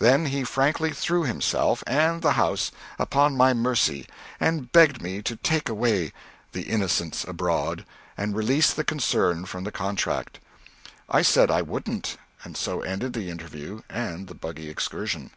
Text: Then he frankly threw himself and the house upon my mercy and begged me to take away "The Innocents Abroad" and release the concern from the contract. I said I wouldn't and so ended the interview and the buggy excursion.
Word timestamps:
Then 0.00 0.26
he 0.26 0.44
frankly 0.44 0.92
threw 0.92 1.22
himself 1.22 1.82
and 1.86 2.20
the 2.20 2.32
house 2.32 2.72
upon 2.98 3.38
my 3.38 3.54
mercy 3.54 4.06
and 4.38 4.70
begged 4.70 5.00
me 5.00 5.22
to 5.22 5.36
take 5.36 5.70
away 5.70 6.12
"The 6.52 6.64
Innocents 6.64 7.24
Abroad" 7.24 7.86
and 8.14 8.36
release 8.36 8.70
the 8.74 8.84
concern 8.84 9.46
from 9.46 9.64
the 9.64 9.72
contract. 9.72 10.40
I 11.08 11.22
said 11.22 11.50
I 11.50 11.62
wouldn't 11.62 12.18
and 12.44 12.54
so 12.54 12.82
ended 12.82 13.14
the 13.14 13.30
interview 13.30 13.80
and 13.88 14.26
the 14.28 14.34
buggy 14.34 14.68
excursion. 14.68 15.30